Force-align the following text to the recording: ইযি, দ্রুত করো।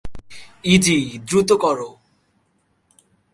ইযি, 0.65 0.97
দ্রুত 1.27 1.49
করো। 1.53 1.89